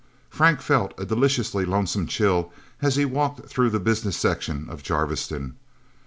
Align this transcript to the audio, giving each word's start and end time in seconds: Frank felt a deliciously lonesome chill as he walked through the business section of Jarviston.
Frank 0.31 0.61
felt 0.61 0.95
a 0.97 1.05
deliciously 1.05 1.63
lonesome 1.63 2.07
chill 2.07 2.51
as 2.81 2.95
he 2.95 3.05
walked 3.05 3.47
through 3.47 3.69
the 3.69 3.79
business 3.79 4.17
section 4.17 4.65
of 4.67 4.81
Jarviston. 4.81 5.57